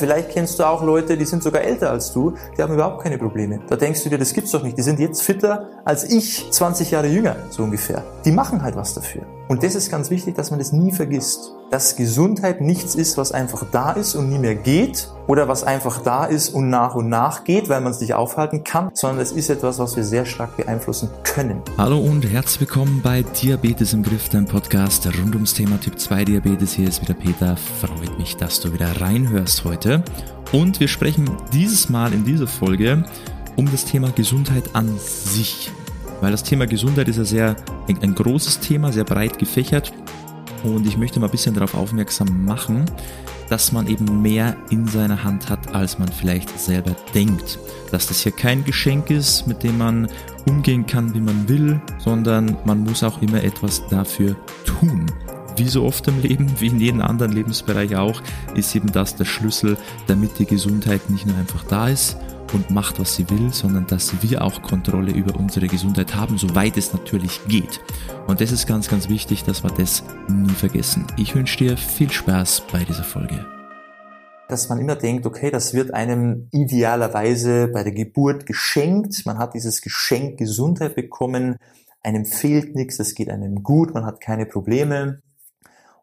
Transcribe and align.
Vielleicht 0.00 0.30
kennst 0.30 0.60
du 0.60 0.64
auch 0.64 0.84
Leute, 0.84 1.16
die 1.16 1.24
sind 1.24 1.42
sogar 1.42 1.62
älter 1.62 1.90
als 1.90 2.12
du, 2.12 2.32
die 2.56 2.62
haben 2.62 2.72
überhaupt 2.72 3.02
keine 3.02 3.18
Probleme. 3.18 3.58
Da 3.68 3.74
denkst 3.74 4.04
du 4.04 4.08
dir, 4.08 4.16
das 4.16 4.32
gibt's 4.32 4.52
doch 4.52 4.62
nicht. 4.62 4.78
Die 4.78 4.82
sind 4.82 5.00
jetzt 5.00 5.22
fitter 5.22 5.70
als 5.84 6.04
ich, 6.04 6.48
20 6.52 6.92
Jahre 6.92 7.08
jünger, 7.08 7.34
so 7.50 7.64
ungefähr. 7.64 8.04
Die 8.24 8.30
machen 8.30 8.62
halt 8.62 8.76
was 8.76 8.94
dafür. 8.94 9.22
Und 9.48 9.64
das 9.64 9.74
ist 9.74 9.90
ganz 9.90 10.08
wichtig, 10.08 10.36
dass 10.36 10.50
man 10.52 10.60
das 10.60 10.70
nie 10.70 10.92
vergisst. 10.92 11.52
Dass 11.70 11.96
Gesundheit 11.96 12.62
nichts 12.62 12.94
ist, 12.94 13.18
was 13.18 13.30
einfach 13.30 13.66
da 13.70 13.92
ist 13.92 14.14
und 14.14 14.30
nie 14.30 14.38
mehr 14.38 14.54
geht 14.54 15.10
oder 15.26 15.48
was 15.48 15.64
einfach 15.64 16.02
da 16.02 16.24
ist 16.24 16.48
und 16.48 16.70
nach 16.70 16.94
und 16.94 17.10
nach 17.10 17.44
geht, 17.44 17.68
weil 17.68 17.82
man 17.82 17.92
es 17.92 18.00
nicht 18.00 18.14
aufhalten 18.14 18.64
kann, 18.64 18.88
sondern 18.94 19.20
es 19.20 19.32
ist 19.32 19.50
etwas, 19.50 19.78
was 19.78 19.94
wir 19.94 20.02
sehr 20.02 20.24
stark 20.24 20.56
beeinflussen 20.56 21.10
können. 21.24 21.60
Hallo 21.76 21.98
und 21.98 22.24
herzlich 22.24 22.60
willkommen 22.60 23.02
bei 23.02 23.22
Diabetes 23.22 23.92
im 23.92 24.02
Griff, 24.02 24.30
dein 24.30 24.46
Podcast 24.46 25.06
rund 25.08 25.34
ums 25.34 25.52
Thema 25.52 25.78
Typ 25.78 26.00
2 26.00 26.24
Diabetes. 26.24 26.72
Hier 26.72 26.88
ist 26.88 27.02
wieder 27.02 27.12
Peter. 27.12 27.58
Freut 27.58 28.18
mich, 28.18 28.38
dass 28.38 28.60
du 28.60 28.72
wieder 28.72 29.02
reinhörst 29.02 29.64
heute. 29.64 30.02
Und 30.52 30.80
wir 30.80 30.88
sprechen 30.88 31.30
dieses 31.52 31.90
Mal 31.90 32.14
in 32.14 32.24
dieser 32.24 32.46
Folge 32.46 33.04
um 33.56 33.70
das 33.70 33.84
Thema 33.84 34.10
Gesundheit 34.12 34.70
an 34.72 34.98
sich. 34.98 35.70
Weil 36.22 36.30
das 36.30 36.44
Thema 36.44 36.66
Gesundheit 36.66 37.08
ist 37.08 37.18
ja 37.18 37.24
sehr 37.24 37.56
ein, 37.88 38.02
ein 38.02 38.14
großes 38.14 38.60
Thema, 38.60 38.90
sehr 38.90 39.04
breit 39.04 39.38
gefächert. 39.38 39.92
Und 40.64 40.86
ich 40.86 40.96
möchte 40.96 41.20
mal 41.20 41.26
ein 41.26 41.32
bisschen 41.32 41.54
darauf 41.54 41.74
aufmerksam 41.74 42.44
machen, 42.44 42.84
dass 43.48 43.72
man 43.72 43.86
eben 43.86 44.22
mehr 44.22 44.56
in 44.70 44.86
seiner 44.86 45.24
Hand 45.24 45.48
hat, 45.48 45.74
als 45.74 45.98
man 45.98 46.08
vielleicht 46.08 46.58
selber 46.58 46.94
denkt. 47.14 47.58
Dass 47.90 48.08
das 48.08 48.20
hier 48.20 48.32
kein 48.32 48.64
Geschenk 48.64 49.10
ist, 49.10 49.46
mit 49.46 49.62
dem 49.62 49.78
man 49.78 50.08
umgehen 50.46 50.86
kann, 50.86 51.14
wie 51.14 51.20
man 51.20 51.48
will, 51.48 51.80
sondern 51.98 52.56
man 52.64 52.84
muss 52.84 53.02
auch 53.02 53.22
immer 53.22 53.42
etwas 53.42 53.86
dafür 53.88 54.36
tun. 54.64 55.06
Wie 55.56 55.68
so 55.68 55.84
oft 55.84 56.06
im 56.08 56.20
Leben, 56.20 56.48
wie 56.60 56.68
in 56.68 56.80
jedem 56.80 57.00
anderen 57.00 57.32
Lebensbereich 57.32 57.96
auch, 57.96 58.22
ist 58.54 58.74
eben 58.74 58.92
das 58.92 59.16
der 59.16 59.24
Schlüssel, 59.24 59.76
damit 60.06 60.38
die 60.38 60.46
Gesundheit 60.46 61.08
nicht 61.10 61.26
nur 61.26 61.36
einfach 61.36 61.64
da 61.64 61.88
ist, 61.88 62.16
und 62.52 62.70
macht, 62.70 62.98
was 62.98 63.14
sie 63.14 63.28
will, 63.30 63.52
sondern 63.52 63.86
dass 63.86 64.22
wir 64.22 64.42
auch 64.42 64.62
Kontrolle 64.62 65.12
über 65.12 65.38
unsere 65.38 65.66
Gesundheit 65.66 66.14
haben, 66.14 66.38
soweit 66.38 66.76
es 66.76 66.92
natürlich 66.92 67.40
geht. 67.48 67.80
Und 68.26 68.40
das 68.40 68.52
ist 68.52 68.66
ganz, 68.66 68.88
ganz 68.88 69.08
wichtig, 69.08 69.44
dass 69.44 69.62
wir 69.62 69.70
das 69.70 70.02
nie 70.28 70.50
vergessen. 70.50 71.06
Ich 71.16 71.34
wünsche 71.34 71.58
dir 71.58 71.76
viel 71.76 72.10
Spaß 72.10 72.62
bei 72.72 72.84
dieser 72.84 73.04
Folge. 73.04 73.46
Dass 74.48 74.68
man 74.68 74.78
immer 74.78 74.96
denkt, 74.96 75.26
okay, 75.26 75.50
das 75.50 75.74
wird 75.74 75.92
einem 75.92 76.48
idealerweise 76.52 77.68
bei 77.68 77.82
der 77.82 77.92
Geburt 77.92 78.46
geschenkt. 78.46 79.26
Man 79.26 79.38
hat 79.38 79.54
dieses 79.54 79.82
Geschenk 79.82 80.38
Gesundheit 80.38 80.94
bekommen. 80.94 81.56
Einem 82.02 82.24
fehlt 82.24 82.74
nichts, 82.74 82.98
es 82.98 83.14
geht 83.14 83.28
einem 83.28 83.62
gut, 83.62 83.92
man 83.92 84.06
hat 84.06 84.20
keine 84.20 84.46
Probleme. 84.46 85.20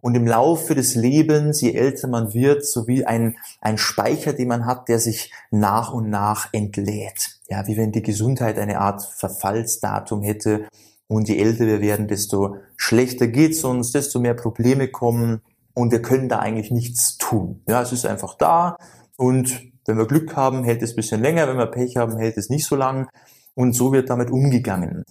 Und 0.02 0.16
im 0.16 0.28
Laufe 0.28 0.76
des 0.76 0.96
Lebens, 0.96 1.62
je 1.62 1.74
älter 1.74 2.08
man 2.08 2.34
wird, 2.34 2.66
so 2.66 2.88
wie 2.88 3.06
ein, 3.06 3.38
ein 3.62 3.78
Speicher, 3.78 4.34
den 4.34 4.48
man 4.48 4.66
hat, 4.66 4.88
der 4.88 5.00
sich 5.00 5.32
nach 5.52 5.94
und 5.94 6.10
nach 6.10 6.50
entlädt. 6.52 7.40
Ja, 7.48 7.66
wie 7.68 7.78
wenn 7.78 7.92
die 7.92 8.04
Gesundheit 8.04 8.60
eine 8.60 8.80
Art 8.80 9.04
Verfallsdatum 9.04 10.22
hätte. 10.22 10.68
Und 11.08 11.28
je 11.28 11.38
älter 11.38 11.66
wir 11.66 11.82
werden, 11.82 12.08
desto 12.08 12.58
schlechter 12.76 13.28
geht's 13.28 13.64
uns, 13.64 13.92
desto 13.92 14.20
mehr 14.20 14.34
Probleme 14.34 14.88
kommen. 14.88 15.42
Und 15.74 15.92
wir 15.92 16.02
können 16.02 16.30
da 16.30 16.40
eigentlich 16.40 16.72
nichts 16.72 17.18
tun. 17.18 17.62
Ja, 17.68 17.82
es 17.82 17.92
ist 17.92 18.06
einfach 18.06 18.36
da. 18.36 18.78
Und 19.18 19.72
wenn 19.86 19.98
wir 19.98 20.08
Glück 20.08 20.36
haben, 20.36 20.64
hält 20.64 20.82
es 20.82 20.94
ein 20.94 20.96
bisschen 20.96 21.22
länger. 21.22 21.48
Wenn 21.48 21.58
wir 21.58 21.68
Pech 21.68 21.98
haben, 21.98 22.18
hält 22.18 22.38
es 22.38 22.50
nicht 22.50 22.66
so 22.66 22.76
lang. 22.76 23.10
Und 23.54 23.74
so 23.74 23.92
wird 23.92 24.10
damit 24.10 24.32
umgegangen. 24.32 25.04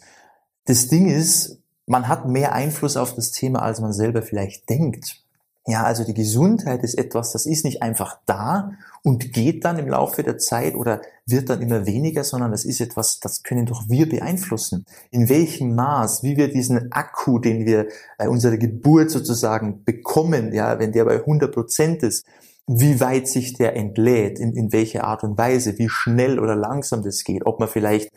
Das 0.66 0.88
Ding 0.88 1.08
ist, 1.08 1.60
man 1.86 2.08
hat 2.08 2.28
mehr 2.28 2.52
Einfluss 2.52 2.96
auf 2.96 3.14
das 3.14 3.30
Thema, 3.30 3.62
als 3.62 3.80
man 3.80 3.92
selber 3.92 4.22
vielleicht 4.22 4.68
denkt. 4.68 5.24
Ja, 5.66 5.84
also 5.84 6.04
die 6.04 6.12
Gesundheit 6.12 6.82
ist 6.82 6.98
etwas, 6.98 7.32
das 7.32 7.46
ist 7.46 7.64
nicht 7.64 7.82
einfach 7.82 8.18
da 8.26 8.72
und 9.02 9.32
geht 9.32 9.64
dann 9.64 9.78
im 9.78 9.88
Laufe 9.88 10.22
der 10.22 10.36
Zeit 10.36 10.74
oder 10.74 11.00
wird 11.24 11.48
dann 11.48 11.62
immer 11.62 11.86
weniger, 11.86 12.22
sondern 12.22 12.50
das 12.50 12.66
ist 12.66 12.82
etwas, 12.82 13.18
das 13.20 13.42
können 13.42 13.64
doch 13.64 13.88
wir 13.88 14.06
beeinflussen. 14.06 14.84
In 15.10 15.30
welchem 15.30 15.74
Maß, 15.74 16.22
wie 16.22 16.36
wir 16.36 16.52
diesen 16.52 16.92
Akku, 16.92 17.38
den 17.38 17.64
wir 17.64 17.88
bei 18.18 18.28
unserer 18.28 18.58
Geburt 18.58 19.10
sozusagen 19.10 19.84
bekommen, 19.84 20.52
ja, 20.52 20.78
wenn 20.78 20.92
der 20.92 21.06
bei 21.06 21.20
100 21.20 21.54
Prozent 21.54 22.02
ist, 22.02 22.26
wie 22.66 23.00
weit 23.00 23.26
sich 23.26 23.54
der 23.54 23.74
entlädt, 23.74 24.38
in, 24.38 24.52
in 24.52 24.70
welche 24.70 25.04
Art 25.04 25.24
und 25.24 25.38
Weise, 25.38 25.78
wie 25.78 25.88
schnell 25.88 26.38
oder 26.38 26.56
langsam 26.56 27.02
das 27.02 27.24
geht, 27.24 27.46
ob 27.46 27.58
man 27.58 27.68
vielleicht 27.70 28.10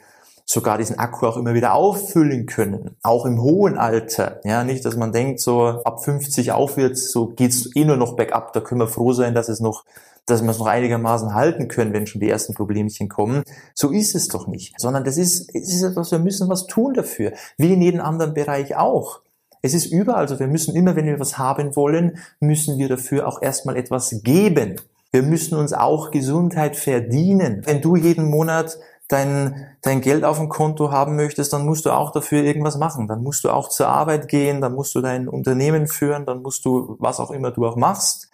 sogar 0.49 0.77
diesen 0.77 0.97
Akku 0.97 1.27
auch 1.27 1.35
immer 1.35 1.53
wieder 1.53 1.73
auffüllen 1.73 2.45
können, 2.45 2.95
auch 3.03 3.25
im 3.25 3.41
hohen 3.41 3.77
Alter. 3.77 4.39
Ja, 4.45 4.63
nicht, 4.63 4.85
dass 4.85 4.95
man 4.95 5.11
denkt, 5.11 5.41
so 5.41 5.65
ab 5.83 6.03
50 6.03 6.53
aufwärts, 6.53 7.11
so 7.11 7.27
geht's 7.27 7.69
eh 7.75 7.83
nur 7.83 7.97
noch 7.97 8.15
bergab. 8.15 8.53
Da 8.53 8.61
können 8.61 8.79
wir 8.79 8.87
froh 8.87 9.11
sein, 9.11 9.35
dass 9.35 9.49
es 9.49 9.59
noch 9.59 9.83
dass 10.25 10.43
wir 10.43 10.51
es 10.51 10.59
noch 10.59 10.67
einigermaßen 10.67 11.33
halten 11.33 11.69
können, 11.69 11.93
wenn 11.93 12.05
schon 12.05 12.19
die 12.19 12.29
ersten 12.29 12.53
Problemchen 12.53 13.07
kommen. 13.07 13.43
So 13.73 13.91
ist 13.91 14.13
es 14.13 14.27
doch 14.27 14.45
nicht, 14.45 14.77
sondern 14.77 15.05
das 15.05 15.17
ist, 15.17 15.49
es 15.55 15.73
ist 15.73 15.83
etwas, 15.83 16.11
wir 16.11 16.19
müssen 16.19 16.49
was 16.49 16.67
tun 16.67 16.93
dafür, 16.93 17.31
wie 17.57 17.71
in 17.71 17.81
jedem 17.81 18.01
anderen 18.01 18.33
Bereich 18.33 18.75
auch. 18.75 19.21
Es 19.61 19.73
ist 19.73 19.85
überall, 19.85 20.19
also 20.19 20.37
wir 20.37 20.47
müssen 20.47 20.75
immer, 20.75 20.97
wenn 20.97 21.05
wir 21.05 21.19
was 21.19 21.37
haben 21.37 21.77
wollen, 21.77 22.17
müssen 22.41 22.77
wir 22.77 22.89
dafür 22.89 23.25
auch 23.25 23.41
erstmal 23.41 23.77
etwas 23.77 24.21
geben. 24.21 24.75
Wir 25.11 25.23
müssen 25.23 25.57
uns 25.57 25.71
auch 25.71 26.11
Gesundheit 26.11 26.75
verdienen. 26.75 27.61
Wenn 27.65 27.81
du 27.81 27.95
jeden 27.95 28.29
Monat 28.29 28.77
dein, 29.07 29.67
dein 29.81 30.01
Geld 30.01 30.23
auf 30.23 30.37
dem 30.37 30.49
Konto 30.49 30.91
haben 30.91 31.15
möchtest, 31.15 31.53
dann 31.53 31.65
musst 31.65 31.85
du 31.85 31.91
auch 31.91 32.11
dafür 32.11 32.43
irgendwas 32.43 32.77
machen. 32.77 33.07
Dann 33.07 33.23
musst 33.23 33.43
du 33.43 33.49
auch 33.49 33.69
zur 33.69 33.87
Arbeit 33.87 34.27
gehen, 34.27 34.61
dann 34.61 34.73
musst 34.73 34.95
du 34.95 35.01
dein 35.01 35.27
Unternehmen 35.27 35.87
führen, 35.87 36.25
dann 36.25 36.41
musst 36.41 36.65
du, 36.65 36.95
was 36.99 37.19
auch 37.19 37.31
immer 37.31 37.51
du 37.51 37.65
auch 37.65 37.75
machst. 37.75 38.29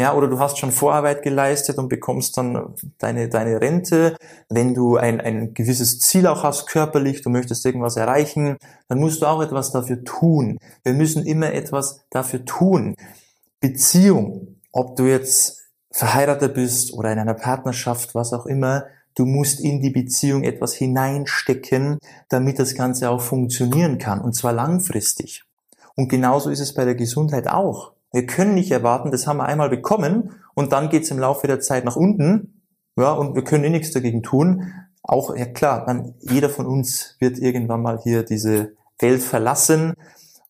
Ja, 0.00 0.14
oder 0.14 0.28
du 0.28 0.38
hast 0.38 0.58
schon 0.58 0.70
Vorarbeit 0.70 1.22
geleistet 1.22 1.76
und 1.76 1.88
bekommst 1.88 2.36
dann 2.36 2.76
deine, 2.98 3.28
deine 3.28 3.60
Rente. 3.60 4.16
Wenn 4.48 4.72
du 4.72 4.96
ein, 4.96 5.20
ein 5.20 5.54
gewisses 5.54 5.98
Ziel 5.98 6.28
auch 6.28 6.44
hast, 6.44 6.68
körperlich, 6.68 7.22
du 7.22 7.30
möchtest 7.30 7.66
irgendwas 7.66 7.96
erreichen, 7.96 8.58
dann 8.86 9.00
musst 9.00 9.22
du 9.22 9.26
auch 9.26 9.42
etwas 9.42 9.72
dafür 9.72 10.04
tun. 10.04 10.58
Wir 10.84 10.92
müssen 10.92 11.26
immer 11.26 11.52
etwas 11.52 12.04
dafür 12.10 12.44
tun. 12.44 12.94
Beziehung, 13.58 14.60
ob 14.70 14.94
du 14.94 15.04
jetzt 15.06 15.64
verheiratet 15.90 16.54
bist 16.54 16.92
oder 16.92 17.12
in 17.12 17.18
einer 17.18 17.34
Partnerschaft, 17.34 18.14
was 18.14 18.32
auch 18.32 18.46
immer, 18.46 18.84
Du 19.14 19.26
musst 19.26 19.60
in 19.60 19.80
die 19.80 19.90
Beziehung 19.90 20.44
etwas 20.44 20.74
hineinstecken, 20.74 21.98
damit 22.28 22.58
das 22.58 22.74
Ganze 22.74 23.10
auch 23.10 23.20
funktionieren 23.20 23.98
kann, 23.98 24.20
und 24.20 24.34
zwar 24.34 24.52
langfristig. 24.52 25.44
Und 25.96 26.08
genauso 26.08 26.50
ist 26.50 26.60
es 26.60 26.74
bei 26.74 26.84
der 26.84 26.94
Gesundheit 26.94 27.48
auch. 27.48 27.92
Wir 28.12 28.26
können 28.26 28.54
nicht 28.54 28.70
erwarten, 28.70 29.10
das 29.10 29.26
haben 29.26 29.38
wir 29.38 29.46
einmal 29.46 29.68
bekommen 29.68 30.30
und 30.54 30.72
dann 30.72 30.88
geht's 30.88 31.10
im 31.10 31.18
Laufe 31.18 31.46
der 31.46 31.60
Zeit 31.60 31.84
nach 31.84 31.96
unten. 31.96 32.62
Ja, 32.96 33.12
und 33.12 33.34
wir 33.34 33.44
können 33.44 33.64
eh 33.64 33.70
nichts 33.70 33.90
dagegen 33.90 34.22
tun. 34.22 34.72
Auch, 35.02 35.34
ja 35.36 35.46
klar, 35.46 35.84
man, 35.86 36.14
jeder 36.20 36.48
von 36.48 36.66
uns 36.66 37.16
wird 37.18 37.38
irgendwann 37.38 37.82
mal 37.82 37.98
hier 38.02 38.22
diese 38.22 38.72
Welt 38.98 39.22
verlassen. 39.22 39.94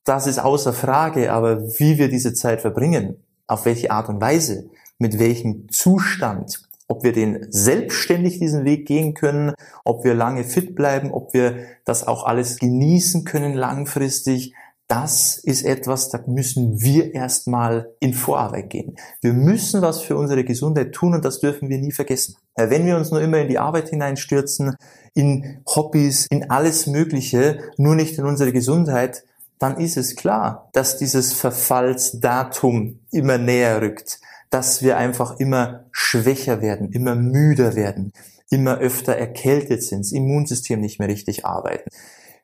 Das 0.04 0.26
ist 0.26 0.38
außer 0.38 0.72
Frage, 0.72 1.32
aber 1.32 1.62
wie 1.78 1.98
wir 1.98 2.08
diese 2.08 2.32
Zeit 2.32 2.60
verbringen, 2.60 3.16
auf 3.46 3.64
welche 3.64 3.90
Art 3.90 4.08
und 4.08 4.20
Weise, 4.20 4.68
mit 4.98 5.18
welchem 5.18 5.68
Zustand, 5.68 6.67
ob 6.88 7.04
wir 7.04 7.12
den 7.12 7.46
selbstständig 7.50 8.38
diesen 8.38 8.64
Weg 8.64 8.86
gehen 8.86 9.14
können, 9.14 9.52
ob 9.84 10.04
wir 10.04 10.14
lange 10.14 10.42
fit 10.42 10.74
bleiben, 10.74 11.12
ob 11.12 11.34
wir 11.34 11.58
das 11.84 12.06
auch 12.06 12.24
alles 12.24 12.58
genießen 12.58 13.24
können 13.24 13.54
langfristig. 13.54 14.54
Das 14.88 15.36
ist 15.36 15.66
etwas, 15.66 16.08
da 16.08 16.18
müssen 16.26 16.80
wir 16.80 17.14
erstmal 17.14 17.90
in 18.00 18.14
Vorarbeit 18.14 18.70
gehen. 18.70 18.96
Wir 19.20 19.34
müssen 19.34 19.82
was 19.82 20.00
für 20.00 20.16
unsere 20.16 20.44
Gesundheit 20.44 20.92
tun 20.92 21.12
und 21.12 21.26
das 21.26 21.40
dürfen 21.40 21.68
wir 21.68 21.76
nie 21.76 21.92
vergessen. 21.92 22.36
Wenn 22.56 22.86
wir 22.86 22.96
uns 22.96 23.10
nur 23.10 23.20
immer 23.20 23.38
in 23.38 23.48
die 23.48 23.58
Arbeit 23.58 23.90
hineinstürzen, 23.90 24.74
in 25.12 25.60
Hobbys, 25.66 26.26
in 26.30 26.50
alles 26.50 26.86
Mögliche, 26.86 27.58
nur 27.76 27.96
nicht 27.96 28.16
in 28.16 28.24
unsere 28.24 28.50
Gesundheit, 28.50 29.24
dann 29.58 29.78
ist 29.78 29.98
es 29.98 30.16
klar, 30.16 30.70
dass 30.72 30.96
dieses 30.96 31.34
Verfallsdatum 31.34 33.00
immer 33.10 33.36
näher 33.36 33.82
rückt 33.82 34.20
dass 34.50 34.82
wir 34.82 34.96
einfach 34.96 35.38
immer 35.38 35.84
schwächer 35.92 36.60
werden, 36.60 36.92
immer 36.92 37.14
müder 37.14 37.74
werden, 37.74 38.12
immer 38.50 38.78
öfter 38.78 39.14
erkältet 39.14 39.82
sind, 39.82 40.00
das 40.00 40.12
Immunsystem 40.12 40.80
nicht 40.80 40.98
mehr 40.98 41.08
richtig 41.08 41.44
arbeiten. 41.44 41.90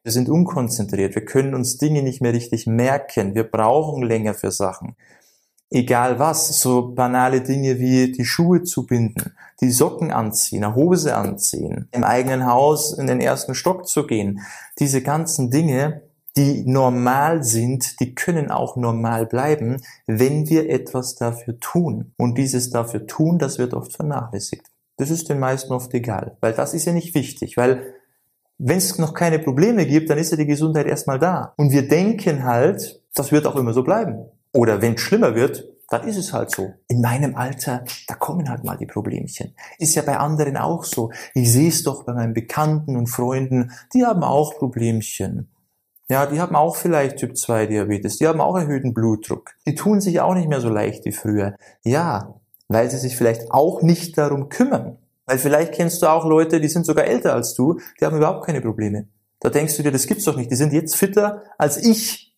Wir 0.03 0.13
sind 0.13 0.29
unkonzentriert, 0.29 1.15
wir 1.15 1.25
können 1.25 1.55
uns 1.55 1.79
Dinge 1.79 2.03
nicht 2.03 2.21
mehr 2.21 2.35
richtig 2.35 2.67
merken, 2.67 3.35
wir 3.35 3.45
brauchen 3.45 4.03
länger 4.03 4.35
für 4.35 4.51
Sachen. 4.51 4.97
Egal 5.71 6.19
was, 6.19 6.61
so 6.61 6.95
banale 6.95 7.41
Dinge 7.41 7.79
wie 7.79 8.13
die 8.13 8.25
Schuhe 8.25 8.63
zu 8.63 8.87
binden, 8.87 9.35
die 9.61 9.71
Socken 9.71 10.13
anziehen, 10.13 10.63
eine 10.63 10.75
Hose 10.75 11.17
anziehen, 11.17 11.89
im 11.91 12.05
eigenen 12.05 12.47
Haus 12.47 12.97
in 12.97 13.07
den 13.07 13.21
ersten 13.21 13.55
Stock 13.55 13.89
zu 13.89 14.07
gehen. 14.07 14.41
Diese 14.79 15.03
ganzen 15.03 15.51
Dinge, 15.51 16.03
die 16.37 16.65
normal 16.67 17.45
sind, 17.45 18.01
die 18.01 18.15
können 18.15 18.51
auch 18.51 18.77
normal 18.77 19.27
bleiben, 19.27 19.81
wenn 20.07 20.49
wir 20.49 20.69
etwas 20.69 21.15
dafür 21.15 21.59
tun. 21.61 22.13
Und 22.17 22.37
dieses 22.39 22.71
dafür 22.71 23.07
tun, 23.07 23.39
das 23.39 23.59
wird 23.59 23.75
oft 23.75 23.93
vernachlässigt. 23.93 24.67
Das 24.97 25.11
ist 25.11 25.29
den 25.29 25.39
meisten 25.39 25.73
oft 25.73 25.93
egal, 25.95 26.37
weil 26.41 26.53
das 26.53 26.75
ist 26.75 26.85
ja 26.85 26.93
nicht 26.93 27.15
wichtig, 27.15 27.57
weil 27.57 27.95
wenn 28.59 28.79
es 28.79 28.99
noch 28.99 29.15
keine 29.15 29.41
Probleme 29.41 29.87
gibt, 29.87 30.11
dann 30.11 30.19
ist 30.19 30.31
ja 30.31 30.37
die 30.37 30.47
Gesundheit 30.47 30.87
erstmal 30.87 31.19
da. 31.19 31.53
Und 31.57 31.73
wir 31.73 31.89
denken 31.89 32.45
halt, 32.45 33.03
das 33.15 33.33
wird 33.33 33.47
auch 33.47 33.57
immer 33.57 33.73
so 33.73 33.83
bleiben. 33.83 34.27
Oder 34.53 34.81
wenn 34.81 34.95
es 34.95 35.01
schlimmer 35.01 35.35
wird, 35.35 35.69
dann 35.89 36.07
ist 36.07 36.17
es 36.17 36.33
halt 36.33 36.51
so. 36.51 36.73
In 36.89 37.01
meinem 37.01 37.35
Alter, 37.35 37.85
da 38.07 38.15
kommen 38.15 38.49
halt 38.49 38.65
mal 38.65 38.77
die 38.77 38.87
Problemchen. 38.87 39.55
Ist 39.79 39.97
ja 39.97 40.03
bei 40.03 40.17
anderen 40.17 40.57
auch 40.57 40.85
so. 40.85 41.11
Ich 41.35 41.53
sehe 41.53 41.69
es 41.69 41.83
doch 41.83 42.05
bei 42.05 42.13
meinen 42.13 42.35
Bekannten 42.35 42.97
und 42.97 43.09
Freunden, 43.09 43.73
die 43.93 44.05
haben 44.05 44.23
auch 44.23 44.55
Problemchen. 44.57 45.51
Ja, 46.09 46.27
die 46.27 46.41
haben 46.41 46.55
auch 46.55 46.77
vielleicht 46.77 47.17
Typ 47.17 47.37
2 47.37 47.67
Diabetes, 47.67 48.19
die 48.19 48.27
haben 48.27 48.41
auch 48.41 48.57
erhöhten 48.57 48.93
Blutdruck. 48.93 49.53
Die 49.67 49.75
tun 49.75 50.01
sich 50.01 50.21
auch 50.21 50.35
nicht 50.35 50.49
mehr 50.49 50.61
so 50.61 50.69
leicht 50.69 51.05
wie 51.07 51.13
früher. 51.13 51.57
Ja, 51.83 52.35
weil 52.69 52.91
sie 52.91 52.99
sich 52.99 53.17
vielleicht 53.17 53.51
auch 53.51 53.81
nicht 53.81 54.19
darum 54.19 54.51
kümmern. 54.51 54.99
Weil 55.27 55.39
vielleicht 55.39 55.73
kennst 55.73 56.03
du 56.03 56.07
auch 56.07 56.27
Leute, 56.27 56.61
die 56.61 56.69
sind 56.69 56.85
sogar 56.85 57.07
älter 57.07 57.33
als 57.33 57.55
du, 57.55 57.81
die 57.99 58.05
haben 58.05 58.17
überhaupt 58.17 58.45
keine 58.45 58.61
Probleme. 58.61 59.09
Da 59.41 59.49
denkst 59.49 59.77
du 59.77 59.83
dir, 59.83 59.93
das 59.93 60.07
gibt's 60.07 60.25
doch 60.25 60.37
nicht. 60.37 60.51
Die 60.51 60.57
sind 60.57 60.73
jetzt 60.73 60.97
fitter 60.97 61.43
als 61.57 61.79
ich, 61.79 62.34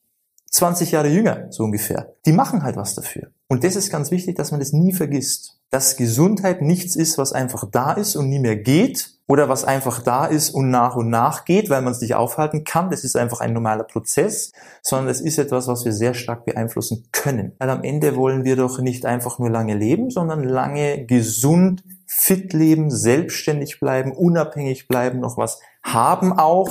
20 0.57 0.93
Jahre 0.93 1.09
jünger, 1.09 1.47
so 1.51 1.65
ungefähr. 1.65 2.15
Die 2.25 2.33
machen 2.33 2.63
halt 2.63 2.77
was 2.77 2.95
dafür. 2.95 3.31
Und 3.47 3.63
das 3.63 3.77
ist 3.77 3.91
ganz 3.91 4.11
wichtig, 4.11 4.37
dass 4.37 4.51
man 4.51 4.61
das 4.61 4.73
nie 4.73 4.93
vergisst. 4.93 5.61
Dass 5.71 5.97
Gesundheit 5.97 6.63
nichts 6.63 6.97
ist, 6.97 7.19
was 7.19 7.33
einfach 7.33 7.65
da 7.71 7.93
ist 7.93 8.17
und 8.17 8.31
nie 8.31 8.39
mehr 8.39 8.57
geht, 8.57 9.17
oder 9.29 9.49
was 9.49 9.65
einfach 9.65 10.03
da 10.03 10.25
ist 10.25 10.51
und 10.51 10.71
nach 10.71 10.95
und 10.95 11.11
nach 11.11 11.45
geht, 11.45 11.69
weil 11.69 11.83
man 11.83 11.93
es 11.93 12.01
nicht 12.01 12.15
aufhalten 12.15 12.65
kann. 12.65 12.91
Das 12.91 13.03
ist 13.03 13.17
einfach 13.17 13.41
ein 13.41 13.53
normaler 13.53 13.83
Prozess, 13.83 14.53
sondern 14.83 15.09
es 15.09 15.21
ist 15.21 15.39
etwas, 15.39 15.67
was 15.67 15.85
wir 15.85 15.93
sehr 15.93 16.15
stark 16.15 16.45
beeinflussen 16.45 17.09
können. 17.11 17.53
Weil 17.59 17.71
am 17.71 17.83
Ende 17.83 18.15
wollen 18.17 18.45
wir 18.45 18.57
doch 18.57 18.79
nicht 18.79 19.05
einfach 19.05 19.39
nur 19.39 19.51
lange 19.51 19.75
leben, 19.75 20.11
sondern 20.11 20.45
lange 20.45 21.07
gesund, 21.07 21.83
fit 22.07 22.53
leben, 22.53 22.91
selbstständig 22.91 23.81
bleiben, 23.81 24.13
unabhängig 24.13 24.87
bleiben, 24.87 25.19
noch 25.19 25.37
was 25.37 25.61
haben 25.95 26.33
auch. 26.33 26.71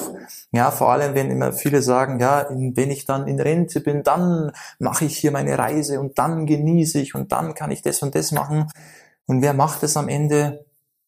Ja, 0.52 0.72
vor 0.72 0.92
allem, 0.92 1.16
wenn 1.16 1.32
immer 1.32 1.54
viele 1.54 1.82
sagen, 1.82 2.20
ja, 2.20 2.48
wenn 2.50 2.92
ich 2.92 3.06
dann 3.06 3.28
in 3.28 3.40
Rente 3.40 3.80
bin, 3.80 4.04
dann 4.04 4.52
mache 4.80 5.06
ich 5.06 5.18
hier 5.18 5.32
meine 5.32 5.58
Reise 5.58 6.00
und 6.00 6.20
dann 6.20 6.46
genieße 6.46 7.00
ich 7.00 7.16
und 7.16 7.32
dann 7.32 7.54
kann 7.54 7.72
ich 7.72 7.82
das 7.82 8.02
und 8.02 8.14
das 8.14 8.32
machen. 8.32 8.70
Und 9.26 9.42
wer 9.42 9.54
macht 9.54 9.84
es 9.84 9.98
am 9.98 10.10
Ende? 10.10 10.66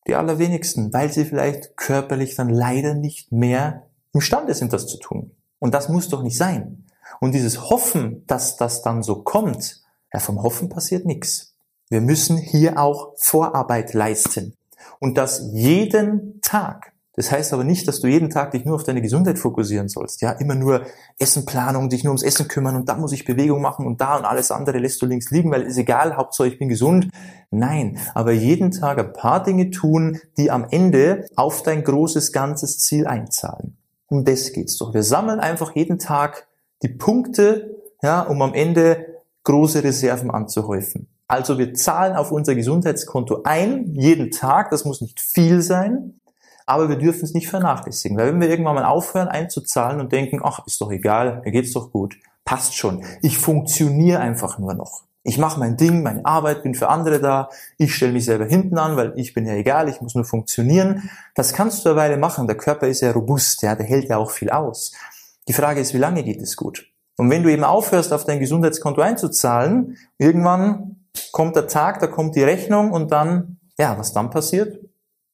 Die 0.08 0.16
allerwenigsten, 0.16 0.94
weil 0.94 1.12
sie 1.12 1.26
vielleicht 1.26 1.76
körperlich 1.76 2.36
dann 2.36 2.50
leider 2.50 2.94
nicht 2.94 3.32
mehr 3.32 3.88
imstande 4.14 4.54
sind, 4.54 4.72
das 4.72 4.88
zu 4.88 4.98
tun. 4.98 5.32
Und 5.60 5.74
das 5.74 5.90
muss 5.90 6.08
doch 6.08 6.24
nicht 6.24 6.38
sein. 6.38 6.86
Und 7.20 7.34
dieses 7.34 7.70
Hoffen, 7.70 8.26
dass 8.26 8.56
das 8.56 8.82
dann 8.82 9.04
so 9.04 9.22
kommt, 9.24 9.82
ja, 10.14 10.20
vom 10.20 10.42
Hoffen 10.44 10.70
passiert 10.70 11.06
nichts. 11.06 11.56
Wir 11.90 12.02
müssen 12.02 12.38
hier 12.38 12.80
auch 12.80 13.14
Vorarbeit 13.18 13.94
leisten. 13.94 14.54
Und 15.00 15.18
das 15.18 15.50
jeden 15.54 16.40
Tag. 16.42 16.94
Das 17.18 17.32
heißt 17.32 17.52
aber 17.52 17.64
nicht, 17.64 17.88
dass 17.88 18.00
du 18.00 18.08
jeden 18.08 18.30
Tag 18.30 18.52
dich 18.52 18.64
nur 18.64 18.76
auf 18.76 18.84
deine 18.84 19.02
Gesundheit 19.02 19.40
fokussieren 19.40 19.90
sollst. 19.90 20.22
Ja, 20.22 20.34
immer 20.34 20.54
nur 20.54 20.84
Essenplanung, 21.18 21.90
dich 21.90 22.04
nur 22.04 22.12
ums 22.12 22.22
Essen 22.22 22.48
kümmern 22.48 22.76
und 22.76 22.88
da 22.88 22.96
muss 22.96 23.12
ich 23.12 23.26
Bewegung 23.26 23.60
machen 23.60 23.88
und 23.88 24.00
da 24.00 24.18
und 24.18 24.26
alles 24.26 24.52
andere 24.52 24.78
lässt 24.78 25.02
du 25.02 25.08
links 25.08 25.32
liegen, 25.32 25.50
weil 25.50 25.64
ist 25.64 25.78
egal, 25.78 26.16
Hauptsache 26.16 26.48
ich 26.48 26.60
bin 26.60 26.70
gesund. 26.70 27.10
Nein, 27.50 27.98
aber 28.14 28.34
jeden 28.34 28.70
Tag 28.70 29.00
ein 29.00 29.14
paar 29.14 29.42
Dinge 29.42 29.72
tun, 29.72 30.20
die 30.38 30.52
am 30.52 30.68
Ende 30.70 31.26
auf 31.36 31.64
dein 31.64 31.84
großes 31.84 32.34
ganzes 32.34 32.78
Ziel 32.78 33.08
einzahlen. 33.08 33.78
Um 34.10 34.24
das 34.24 34.54
geht's 34.54 34.78
doch. 34.78 34.94
Wir 34.94 35.02
sammeln 35.02 35.40
einfach 35.40 35.76
jeden 35.76 35.98
Tag 35.98 36.46
die 36.84 36.90
Punkte, 36.90 37.78
ja, 38.04 38.22
um 38.22 38.44
am 38.44 38.54
Ende 38.54 39.24
große 39.44 39.84
Reserven 39.84 40.30
anzuhäufen. 40.30 41.08
Also 41.28 41.58
wir 41.58 41.74
zahlen 41.74 42.16
auf 42.16 42.32
unser 42.32 42.54
Gesundheitskonto 42.54 43.42
ein, 43.44 43.96
jeden 43.96 44.30
Tag, 44.30 44.70
das 44.70 44.86
muss 44.86 45.02
nicht 45.02 45.20
viel 45.20 45.64
sein, 45.64 46.20
aber 46.68 46.90
wir 46.90 46.98
dürfen 46.98 47.24
es 47.24 47.34
nicht 47.34 47.48
vernachlässigen. 47.48 48.18
Weil 48.18 48.28
wenn 48.28 48.42
wir 48.42 48.50
irgendwann 48.50 48.76
mal 48.76 48.86
aufhören 48.86 49.30
einzuzahlen 49.30 50.00
und 50.00 50.12
denken, 50.12 50.42
ach, 50.44 50.68
ist 50.68 50.80
doch 50.82 50.92
egal, 50.92 51.42
mir 51.44 51.52
geht's 51.52 51.74
doch 51.74 51.92
gut, 51.92 52.18
passt 52.46 52.76
schon. 52.76 53.04
Ich 53.22 53.38
funktioniere 53.38 54.20
einfach 54.20 54.60
nur 54.60 54.76
noch. 54.76 55.04
Ich 55.24 55.38
mache 55.38 55.60
mein 55.60 55.76
Ding, 55.76 56.04
meine 56.04 56.26
Arbeit, 56.26 56.64
bin 56.64 56.76
für 56.76 56.90
andere 56.90 57.20
da, 57.20 57.50
ich 57.78 57.96
stelle 57.96 58.14
mich 58.14 58.26
selber 58.26 58.46
hinten 58.46 58.78
an, 58.78 58.96
weil 58.96 59.14
ich 59.18 59.34
bin 59.34 59.46
ja 59.46 59.54
egal, 59.54 59.90
ich 59.90 60.00
muss 60.00 60.16
nur 60.16 60.24
funktionieren. 60.24 61.10
Das 61.36 61.54
kannst 61.54 61.84
du 61.84 61.90
eine 61.90 61.98
Weile 61.98 62.18
machen, 62.18 62.48
der 62.48 62.56
Körper 62.56 62.88
ist 62.88 63.02
ja 63.02 63.12
robust, 63.12 63.62
ja, 63.62 63.76
der 63.76 63.86
hält 63.86 64.10
ja 64.10 64.18
auch 64.18 64.32
viel 64.32 64.50
aus. 64.50 64.94
Die 65.48 65.54
Frage 65.54 65.82
ist, 65.82 65.94
wie 65.94 65.98
lange 65.98 66.24
geht 66.24 66.42
es 66.42 66.56
gut? 66.56 66.90
Und 67.18 67.30
wenn 67.30 67.44
du 67.44 67.52
eben 67.52 67.64
aufhörst, 67.64 68.14
auf 68.14 68.26
dein 68.26 68.40
Gesundheitskonto 68.40 69.02
einzuzahlen, 69.02 69.98
irgendwann 70.18 71.08
kommt 71.32 71.56
der 71.56 71.68
Tag, 71.68 72.00
da 72.00 72.08
kommt 72.08 72.36
die 72.36 72.44
Rechnung 72.44 72.92
und 72.92 73.12
dann, 73.12 73.58
ja, 73.78 73.98
was 73.98 74.14
dann 74.14 74.30
passiert, 74.30 74.80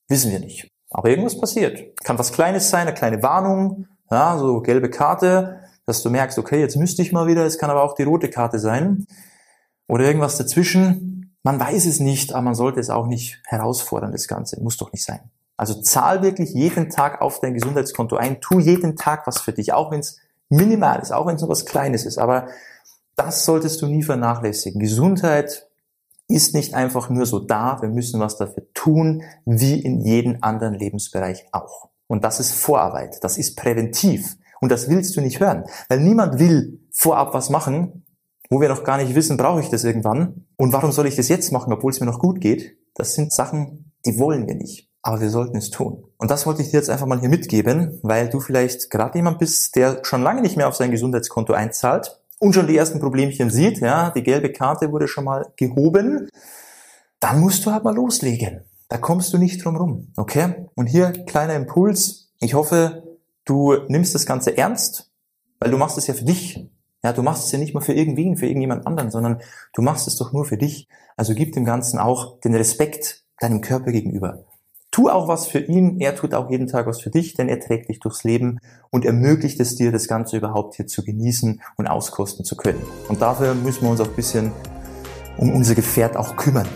wissen 0.08 0.32
wir 0.32 0.40
nicht. 0.40 0.73
Aber 0.94 1.10
irgendwas 1.10 1.40
passiert. 1.40 1.98
Kann 2.04 2.20
was 2.20 2.32
Kleines 2.32 2.70
sein, 2.70 2.88
eine 2.88 2.94
kleine 2.94 3.22
Warnung, 3.24 3.88
ja, 4.10 4.38
so 4.38 4.62
gelbe 4.62 4.90
Karte, 4.90 5.60
dass 5.86 6.04
du 6.04 6.10
merkst, 6.10 6.38
okay, 6.38 6.60
jetzt 6.60 6.78
müsste 6.78 7.02
ich 7.02 7.12
mal 7.12 7.28
wieder, 7.28 7.46
es 7.46 7.58
kann 7.58 7.70
aber 7.70 7.84
auch 7.84 7.96
die 7.96 8.04
rote 8.04 8.30
Karte 8.30 8.60
sein. 8.60 9.08
Oder 9.88 10.06
irgendwas 10.06 10.38
dazwischen. 10.38 11.36
Man 11.44 11.60
weiß 11.60 11.86
es 11.88 12.00
nicht, 12.00 12.32
aber 12.32 12.44
man 12.44 12.56
sollte 12.56 12.80
es 12.80 12.90
auch 12.90 13.08
nicht 13.08 13.42
herausfordern, 13.46 14.14
das 14.14 14.28
Ganze. 14.28 14.62
Muss 14.62 14.78
doch 14.78 14.94
nicht 14.94 15.04
sein. 15.04 15.20
Also 15.58 15.82
zahl 15.82 16.22
wirklich 16.22 16.52
jeden 16.54 16.90
Tag 16.90 17.22
auf 17.22 17.40
dein 17.40 17.54
Gesundheitskonto 17.54 18.16
ein. 18.16 18.40
Tu 18.40 18.60
jeden 18.60 18.96
Tag 18.96 19.28
was 19.28 19.42
für 19.42 19.52
dich, 19.52 19.74
auch 19.74 19.92
wenn 19.92 20.00
es 20.00 20.20
minimal 20.50 21.00
ist, 21.00 21.12
auch 21.12 21.26
wenn 21.26 21.36
es 21.36 21.42
nur 21.42 21.50
was 21.50 21.66
Kleines 21.66 22.06
ist. 22.06 22.18
Aber 22.18 22.48
das 23.16 23.46
solltest 23.46 23.82
du 23.82 23.88
nie 23.88 24.04
vernachlässigen. 24.04 24.80
Gesundheit 24.80 25.68
ist 26.34 26.54
nicht 26.54 26.74
einfach 26.74 27.10
nur 27.10 27.26
so 27.26 27.40
da, 27.40 27.82
wir 27.82 27.90
müssen 27.90 28.20
was 28.20 28.38
dafür 28.38 28.64
tun, 28.74 29.24
wie 29.46 29.80
in 29.80 30.02
jedem 30.02 30.38
anderen 30.42 30.74
Lebensbereich 30.74 31.48
auch. 31.52 31.90
Und 32.08 32.24
das 32.24 32.40
ist 32.40 32.54
Vorarbeit, 32.54 33.24
das 33.24 33.38
ist 33.38 33.56
präventiv. 33.56 34.36
Und 34.60 34.70
das 34.70 34.90
willst 34.90 35.16
du 35.16 35.22
nicht 35.22 35.40
hören, 35.40 35.66
weil 35.90 36.00
niemand 36.00 36.40
will 36.40 36.80
vorab 36.92 37.34
was 37.34 37.50
machen, 37.50 38.06
wo 38.50 38.62
wir 38.62 38.70
noch 38.70 38.84
gar 38.84 38.98
nicht 38.98 39.16
wissen, 39.16 39.38
brauche 39.38 39.62
ich 39.62 39.70
das 39.70 39.84
irgendwann? 39.84 40.46
Und 40.58 40.74
warum 40.74 40.92
soll 40.92 41.08
ich 41.08 41.16
das 41.16 41.28
jetzt 41.28 41.52
machen, 41.52 41.74
obwohl 41.74 41.92
es 41.92 42.00
mir 42.00 42.06
noch 42.06 42.20
gut 42.20 42.40
geht? 42.40 42.78
Das 42.94 43.16
sind 43.16 43.34
Sachen, 43.34 43.92
die 44.06 44.18
wollen 44.20 44.48
wir 44.48 44.56
nicht. 44.56 44.90
Aber 45.02 45.20
wir 45.20 45.30
sollten 45.30 45.58
es 45.58 45.70
tun. 45.70 46.06
Und 46.18 46.32
das 46.32 46.46
wollte 46.46 46.62
ich 46.62 46.72
dir 46.72 46.78
jetzt 46.78 46.90
einfach 46.90 47.08
mal 47.08 47.20
hier 47.20 47.30
mitgeben, 47.30 48.00
weil 48.04 48.30
du 48.30 48.40
vielleicht 48.40 48.90
gerade 48.90 49.18
jemand 49.18 49.40
bist, 49.40 49.76
der 49.76 50.00
schon 50.04 50.22
lange 50.22 50.42
nicht 50.42 50.56
mehr 50.56 50.68
auf 50.68 50.76
sein 50.76 50.92
Gesundheitskonto 50.92 51.52
einzahlt 51.54 52.23
und 52.44 52.54
schon 52.54 52.68
die 52.68 52.78
ersten 52.78 53.00
Problemchen 53.00 53.50
sieht, 53.50 53.80
ja, 53.80 54.12
die 54.12 54.22
gelbe 54.22 54.52
Karte 54.52 54.92
wurde 54.92 55.08
schon 55.08 55.24
mal 55.24 55.52
gehoben, 55.56 56.30
dann 57.20 57.40
musst 57.40 57.66
du 57.66 57.72
halt 57.72 57.84
mal 57.84 57.96
loslegen. 57.96 58.66
Da 58.90 58.98
kommst 58.98 59.34
du 59.34 59.38
nicht 59.38 59.64
drum 59.64 59.78
rum, 59.78 60.12
okay? 60.18 60.68
Und 60.76 60.88
hier 60.88 61.12
kleiner 61.26 61.56
Impuls. 61.56 62.32
Ich 62.42 62.54
hoffe, 62.54 63.04
du 63.46 63.74
nimmst 63.88 64.14
das 64.14 64.26
Ganze 64.26 64.58
ernst, 64.58 65.12
weil 65.60 65.72
du 65.72 65.78
machst 65.78 65.98
es 65.98 66.08
ja 66.08 66.14
für 66.14 66.26
dich. 66.26 66.70
Ja, 67.02 67.14
du 67.14 67.24
machst 67.24 67.46
es 67.46 67.52
ja 67.52 67.60
nicht 67.60 67.74
mal 67.74 67.82
für 67.82 67.94
irgendwen, 67.94 68.38
für 68.38 68.46
irgendjemand 68.46 68.86
anderen, 68.86 69.10
sondern 69.10 69.42
du 69.74 69.82
machst 69.82 70.08
es 70.08 70.18
doch 70.18 70.34
nur 70.34 70.46
für 70.46 70.58
dich. 70.58 70.88
Also 71.16 71.34
gib 71.34 71.54
dem 71.54 71.66
Ganzen 71.66 71.98
auch 71.98 72.40
den 72.42 72.56
Respekt 72.56 73.24
deinem 73.40 73.62
Körper 73.62 73.92
gegenüber. 73.92 74.46
Tu 74.94 75.10
auch 75.10 75.28
was 75.28 75.48
für 75.48 75.58
ihn, 75.58 76.00
er 76.00 76.16
tut 76.16 76.36
auch 76.36 76.52
jeden 76.52 76.68
Tag 76.68 76.86
was 76.86 77.02
für 77.02 77.10
dich, 77.10 77.34
denn 77.34 77.50
er 77.50 77.60
trägt 77.60 77.90
dich 77.90 78.00
durchs 78.00 78.24
Leben 78.24 78.60
und 78.92 79.06
ermöglicht 79.06 79.60
es 79.60 79.76
dir, 79.76 79.92
das 79.92 80.08
Ganze 80.08 80.38
überhaupt 80.38 80.76
hier 80.76 80.86
zu 80.86 81.04
genießen 81.04 81.62
und 81.78 81.88
auskosten 81.88 82.46
zu 82.46 82.56
können. 82.56 82.80
Und 83.10 83.20
dafür 83.20 83.56
müssen 83.56 83.82
wir 83.82 83.90
uns 83.90 84.02
auch 84.02 84.08
ein 84.08 84.16
bisschen 84.16 84.52
um 85.38 85.52
unser 85.52 85.74
Gefährt 85.74 86.16
auch 86.16 86.36
kümmern. 86.36 86.68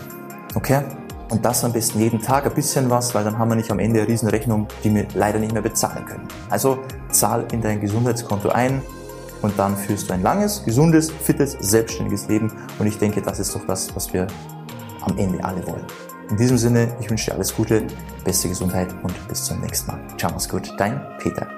Okay? 0.56 0.82
Und 1.30 1.44
das 1.44 1.62
am 1.62 1.72
besten 1.72 2.00
jeden 2.00 2.20
Tag 2.20 2.44
ein 2.44 2.54
bisschen 2.54 2.90
was, 2.90 3.14
weil 3.14 3.22
dann 3.22 3.38
haben 3.38 3.50
wir 3.50 3.54
nicht 3.54 3.70
am 3.70 3.78
Ende 3.78 4.00
eine 4.00 4.08
Riesenrechnung, 4.08 4.66
die 4.82 4.92
wir 4.92 5.06
leider 5.14 5.38
nicht 5.38 5.52
mehr 5.52 5.62
bezahlen 5.62 6.04
können. 6.04 6.26
Also 6.50 6.80
zahl 7.12 7.46
in 7.52 7.60
dein 7.60 7.80
Gesundheitskonto 7.80 8.48
ein 8.48 8.82
und 9.42 9.56
dann 9.60 9.76
führst 9.76 10.10
du 10.10 10.14
ein 10.14 10.22
langes, 10.22 10.64
gesundes, 10.64 11.12
fittes, 11.12 11.56
selbstständiges 11.60 12.26
Leben. 12.26 12.50
Und 12.80 12.88
ich 12.88 12.98
denke, 12.98 13.22
das 13.22 13.38
ist 13.38 13.54
doch 13.54 13.64
das, 13.64 13.94
was 13.94 14.12
wir 14.12 14.26
am 15.02 15.16
Ende 15.16 15.44
alle 15.44 15.64
wollen. 15.68 15.86
In 16.30 16.36
diesem 16.36 16.58
Sinne, 16.58 16.94
ich 17.00 17.08
wünsche 17.08 17.30
dir 17.30 17.36
alles 17.36 17.54
Gute, 17.54 17.86
beste 18.22 18.48
Gesundheit 18.48 18.94
und 19.02 19.28
bis 19.28 19.44
zum 19.44 19.60
nächsten 19.60 19.90
Mal. 19.90 20.00
Ciao, 20.18 20.30
mach's 20.30 20.48
gut, 20.48 20.70
dein 20.76 21.00
Peter. 21.18 21.48